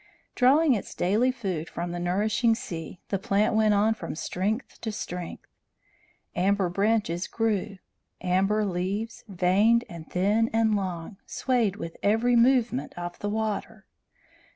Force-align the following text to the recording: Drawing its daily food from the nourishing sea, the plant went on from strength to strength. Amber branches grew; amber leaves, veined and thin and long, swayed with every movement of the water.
Drawing 0.33 0.73
its 0.73 0.95
daily 0.95 1.31
food 1.31 1.69
from 1.69 1.91
the 1.91 1.99
nourishing 1.99 2.55
sea, 2.55 2.99
the 3.09 3.19
plant 3.19 3.53
went 3.53 3.75
on 3.75 3.93
from 3.93 4.15
strength 4.15 4.81
to 4.81 4.91
strength. 4.91 5.45
Amber 6.35 6.69
branches 6.69 7.27
grew; 7.27 7.77
amber 8.19 8.65
leaves, 8.65 9.23
veined 9.27 9.85
and 9.87 10.09
thin 10.09 10.49
and 10.51 10.75
long, 10.75 11.17
swayed 11.27 11.75
with 11.75 11.97
every 12.01 12.35
movement 12.35 12.95
of 12.97 13.19
the 13.19 13.29
water. 13.29 13.85